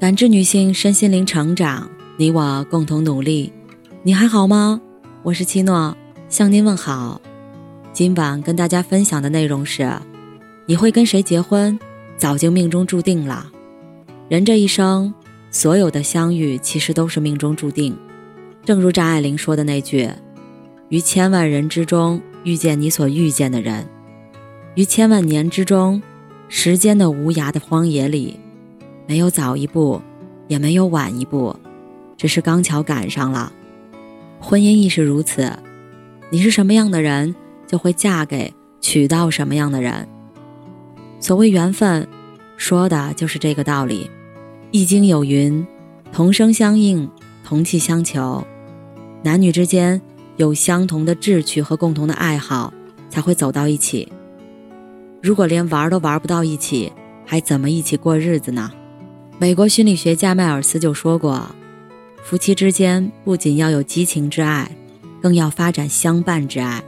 [0.00, 3.52] 感知女性身心灵成长，你我共同努力。
[4.02, 4.80] 你还好吗？
[5.22, 5.94] 我是七诺，
[6.26, 7.20] 向您问好。
[7.92, 9.92] 今晚跟大家分享的内容是：
[10.64, 11.78] 你会跟谁结婚，
[12.16, 13.52] 早就命中注定了。
[14.30, 15.12] 人这一生，
[15.50, 17.94] 所有的相遇其实都是命中注定。
[18.64, 20.08] 正如张爱玲说的那句
[20.88, 23.86] ：“于千万人之中遇见你所遇见的人，
[24.76, 26.02] 于千万年之中，
[26.48, 28.40] 时间的无涯的荒野里。”
[29.06, 30.00] 没有早一步，
[30.48, 31.54] 也没有晚一步，
[32.16, 33.52] 只是刚巧赶上了。
[34.38, 35.52] 婚姻亦是如此，
[36.30, 37.34] 你是什么样的人，
[37.66, 40.08] 就会嫁给娶到什么样的人。
[41.18, 42.08] 所谓缘分，
[42.56, 44.10] 说的就是这个道理。
[44.70, 45.66] 易经有云
[46.12, 47.10] ：“同声相应，
[47.44, 48.42] 同气相求。”
[49.22, 50.00] 男女之间
[50.36, 52.72] 有相同的志趣和共同的爱好，
[53.10, 54.10] 才会走到一起。
[55.22, 56.90] 如果连玩都玩不到一起，
[57.26, 58.70] 还怎么一起过日子呢？
[59.40, 61.48] 美国心理学家迈尔斯就说过
[62.22, 64.70] ：“夫妻之间不仅要有激情之爱，
[65.22, 66.84] 更要发展相伴之爱。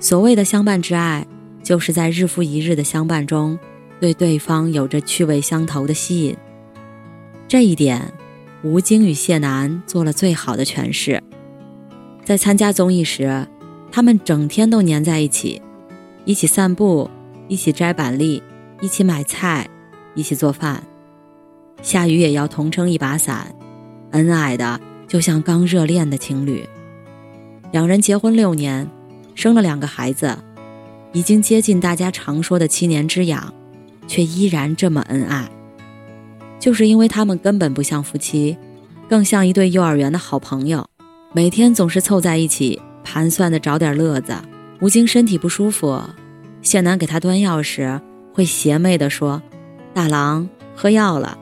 [0.00, 1.24] 所谓的相伴之爱，
[1.62, 3.56] 就是在日复一日的相伴中，
[4.00, 6.36] 对对方有着趣味相投的吸引。
[7.46, 8.12] 这一点，
[8.64, 11.22] 吴京与谢楠做了最好的诠释。
[12.24, 13.46] 在参加综艺时，
[13.92, 15.62] 他们整天都黏在一起，
[16.24, 17.08] 一起散步，
[17.46, 18.42] 一起摘板栗，
[18.80, 19.68] 一起买菜，
[20.16, 20.82] 一起做饭。”
[21.82, 23.54] 下雨也要同撑一把伞，
[24.10, 26.66] 恩爱的就像刚热恋的情侣。
[27.72, 28.88] 两人结婚六年，
[29.34, 30.36] 生了两个孩子，
[31.12, 33.52] 已经接近大家常说的七年之痒，
[34.06, 35.48] 却依然这么恩爱。
[36.58, 38.56] 就是因为他们根本不像夫妻，
[39.08, 40.84] 更像一对幼儿园的好朋友，
[41.32, 44.34] 每天总是凑在一起盘算的找点乐子。
[44.80, 46.02] 吴京身体不舒服，
[46.62, 48.00] 谢楠给他端药时，
[48.34, 49.40] 会邪魅地说
[49.94, 51.38] ：“大郎喝药了。”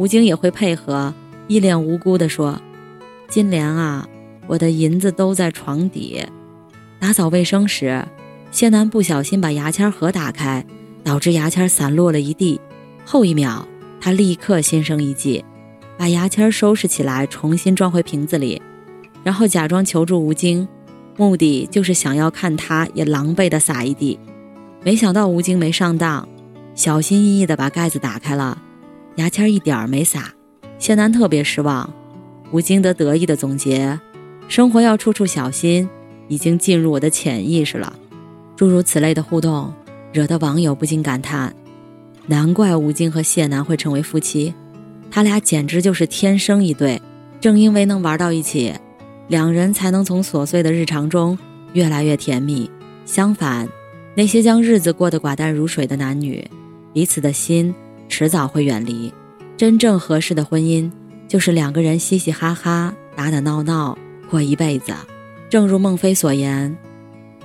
[0.00, 1.12] 吴京也会配合，
[1.46, 2.58] 一脸无辜地说
[3.28, 4.08] ：“金莲啊，
[4.46, 6.24] 我的银子都在床底。”
[6.98, 8.02] 打扫卫生时，
[8.50, 10.64] 谢楠不小心把牙签盒打开，
[11.04, 12.58] 导致牙签散落了一地。
[13.04, 13.68] 后一秒，
[14.00, 15.44] 他立刻心生一计，
[15.98, 18.62] 把牙签收拾起来，重新装回瓶子里，
[19.22, 20.66] 然后假装求助吴京，
[21.18, 24.18] 目的就是想要看他也狼狈地撒一地。
[24.82, 26.26] 没想到吴京没上当，
[26.74, 28.62] 小心翼翼地把盖子打开了。
[29.20, 30.32] 牙签一点儿没撒，
[30.78, 31.92] 谢楠特别失望。
[32.50, 34.00] 吴京德得意的总结
[34.48, 35.86] ：“生活要处处小心，
[36.26, 37.92] 已经进入我的潜意识了。”
[38.56, 39.72] 诸如此类的互动，
[40.10, 41.54] 惹得网友不禁感叹
[42.26, 44.54] ：“难怪吴京和谢楠会成为夫妻，
[45.10, 47.00] 他俩简直就是天生一对。
[47.40, 48.72] 正因为能玩到一起，
[49.28, 51.38] 两人才能从琐碎的日常中
[51.74, 52.70] 越来越甜蜜。
[53.04, 53.68] 相反，
[54.14, 56.46] 那些将日子过得寡淡如水的男女，
[56.92, 57.74] 彼此的心。”
[58.10, 59.10] 迟早会远离，
[59.56, 60.90] 真正合适的婚姻
[61.28, 63.96] 就是两个人嘻嘻哈哈、打打闹闹
[64.28, 64.92] 过一辈子。
[65.48, 66.76] 正如孟非所言，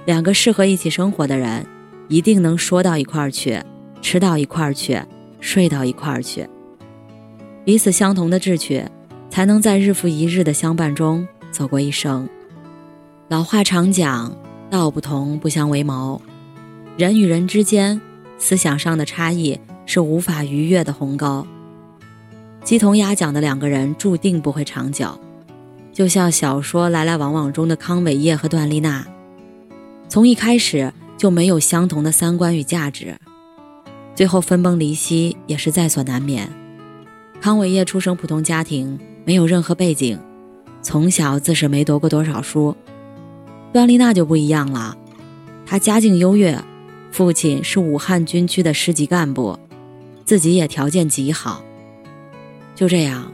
[0.05, 1.65] 两个适合一起生活的人，
[2.09, 3.61] 一定能说到一块儿去，
[4.01, 4.99] 吃到一块儿去，
[5.39, 6.49] 睡到一块儿去。
[7.63, 8.83] 彼此相同的志趣，
[9.29, 12.27] 才能在日复一日的相伴中走过一生。
[13.29, 14.35] 老话常讲，
[14.69, 16.19] 道不同不相为谋。
[16.97, 18.01] 人与人之间
[18.39, 19.59] 思想上的差异。
[19.85, 21.45] 是无法逾越的鸿沟。
[22.63, 25.19] 鸡同鸭讲的两个人注定不会长久，
[25.93, 29.05] 就像小说《来来往往》中的康伟业和段丽娜，
[30.09, 33.15] 从一开始就没有相同的三观与价值，
[34.15, 36.49] 最后分崩离析也是在所难免。
[37.39, 40.19] 康伟业出生普通家庭，没有任何背景，
[40.81, 42.75] 从小自是没读过多少书。
[43.71, 44.97] 段丽娜就不一样了，
[45.67, 46.59] 她家境优越，
[47.11, 49.59] 父亲是武汉军区的师级干部。
[50.25, 51.63] 自己也条件极好，
[52.73, 53.31] 就这样，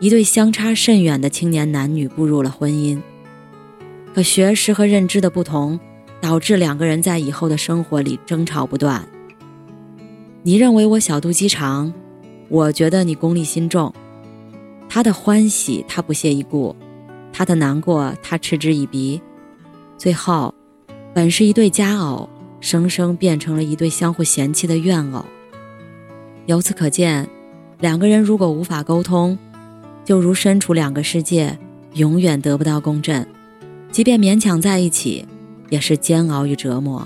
[0.00, 3.00] 一对相差甚远的青年男女步入了婚姻。
[4.14, 5.80] 可学识和认知的不同，
[6.20, 9.08] 导致两个人在以后的生活里争吵不断。
[10.42, 11.92] 你认为我小肚鸡肠，
[12.50, 13.92] 我觉得你功利心重。
[14.90, 16.76] 他的欢喜他不屑一顾，
[17.32, 19.20] 他的难过他嗤之以鼻。
[19.96, 20.54] 最后，
[21.14, 22.28] 本是一对佳偶，
[22.60, 25.24] 生生变成了一对相互嫌弃的怨偶。
[26.46, 27.28] 由此可见，
[27.80, 29.36] 两个人如果无法沟通，
[30.04, 31.58] 就如身处两个世界，
[31.94, 33.26] 永远得不到共振。
[33.90, 35.26] 即便勉强在一起，
[35.70, 37.00] 也是煎熬与折磨。《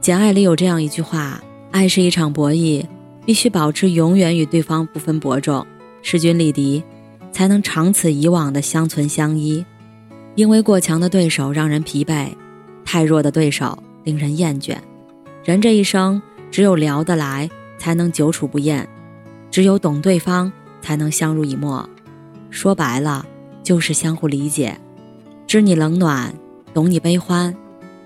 [0.00, 1.42] 简爱》里有这样一句话
[1.72, 2.84] ：“爱是一场博弈，
[3.26, 5.66] 必须保持永远与对方不分伯仲，
[6.00, 6.84] 势均力敌，
[7.32, 9.64] 才能长此以往的相存相依。
[10.36, 12.28] 因为过强的对手让人疲惫，
[12.84, 14.76] 太弱的对手令人厌倦。
[15.44, 16.22] 人这一生，
[16.52, 17.50] 只有聊得来。”
[17.82, 18.88] 才能久处不厌，
[19.50, 21.90] 只有懂对方，才能相濡以沫。
[22.48, 23.26] 说白了，
[23.64, 24.78] 就是相互理解，
[25.48, 26.32] 知你冷暖，
[26.72, 27.52] 懂你悲欢，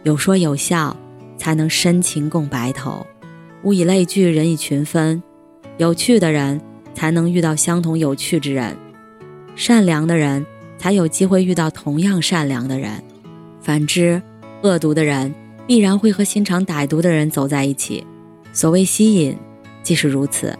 [0.03, 0.97] 有说有笑，
[1.37, 3.07] 才能深情共白头。
[3.65, 5.23] 物以类聚，人以群分，
[5.77, 6.59] 有趣的人
[6.95, 8.75] 才能遇到相同有趣之人，
[9.57, 10.47] 善良的人
[10.79, 13.05] 才有机会遇到同样善良的人。
[13.61, 14.23] 反之，
[14.63, 15.35] 恶毒的人
[15.67, 18.07] 必然会和心肠歹毒的人走在一起。
[18.55, 19.37] 所谓吸引，
[19.87, 20.53] 即是如此。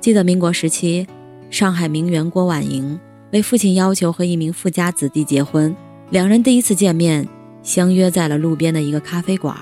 [0.00, 1.06] 记得民国时期，
[1.50, 2.98] 上海名媛郭婉莹
[3.30, 5.76] 为父亲要求和一名富家子弟结婚，
[6.08, 7.28] 两人第一次见面
[7.62, 9.54] 相约在了路边的一个咖啡馆，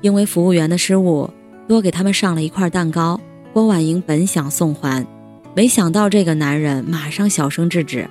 [0.00, 1.30] 因为服务员的失误，
[1.68, 3.20] 多给他们上了一块蛋糕。
[3.52, 5.06] 郭婉莹本想送还，
[5.54, 8.10] 没想到这个男人马上小声制止：“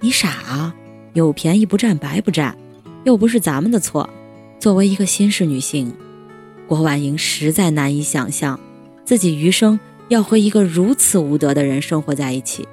[0.00, 0.74] 你傻啊，
[1.12, 2.56] 有便宜不占白不占，
[3.04, 4.08] 又不是咱们的错。”
[4.58, 5.92] 作为一个新式女性。
[6.66, 8.58] 郭婉莹实在难以想象，
[9.06, 12.66] 自己余生要和一个如此无德的人生活在一起。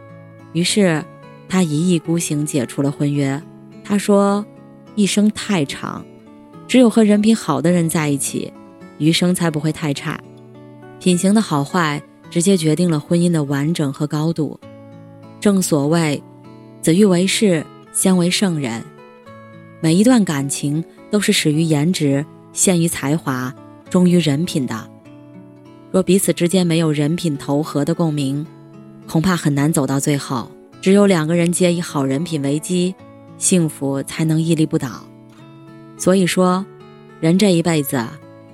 [0.51, 1.05] 于是，
[1.47, 3.39] 他一意孤行解除了婚约。
[3.83, 4.43] 他说
[4.95, 6.03] ：“一生太长，
[6.67, 8.51] 只有和人品好的人在一起，
[8.97, 10.19] 余生才不会太差。
[10.99, 12.01] 品行的好坏，
[12.31, 14.59] 直接决定了婚姻的完整和高度。
[15.39, 16.23] 正所谓，
[16.81, 18.83] 子欲为士，先为圣人。
[19.81, 23.53] 每一段感情都是始于颜值，陷于才华。”
[23.91, 24.89] 忠于人品的，
[25.93, 28.43] 若彼此之间没有人品投合的共鸣，
[29.07, 30.49] 恐怕很难走到最后。
[30.81, 32.95] 只有两个人皆以好人品为基，
[33.37, 35.03] 幸福才能屹立不倒。
[35.95, 36.65] 所以说，
[37.19, 38.03] 人这一辈子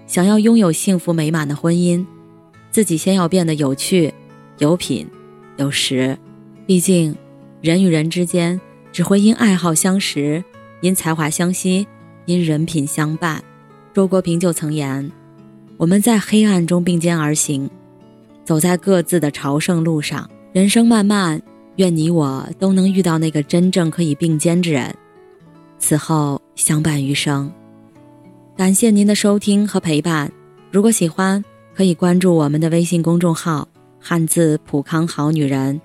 [0.05, 2.05] 想要拥有幸福美满的婚姻，
[2.71, 4.13] 自己先要变得有趣、
[4.57, 5.07] 有品、
[5.55, 6.17] 有识。
[6.65, 7.15] 毕竟，
[7.61, 8.59] 人与人之间
[8.91, 10.43] 只会因爱好相识，
[10.81, 11.87] 因才华相吸，
[12.25, 13.41] 因人品相伴。
[13.93, 15.09] 周国平就曾言。
[15.79, 17.69] 我们在黑暗中并肩而行，
[18.43, 20.29] 走在各自的朝圣路上。
[20.51, 21.41] 人生漫漫，
[21.77, 24.93] 愿你我都能遇到那个真正可以并肩之人，
[25.77, 27.49] 此后相伴余生。
[28.57, 30.29] 感谢您的收听和陪伴。
[30.69, 31.41] 如果喜欢，
[31.73, 33.65] 可以关注我们的微信公众号
[34.01, 35.79] “汉字普康好女人”，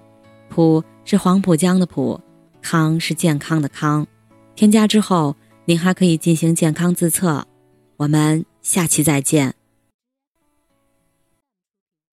[0.51, 2.21] 普是黄浦江的浦，
[2.61, 4.05] 康是健康的康。
[4.57, 5.37] 添加之后，
[5.67, 7.47] 您还可以进行健康自测。
[7.97, 9.55] 我们下期再见。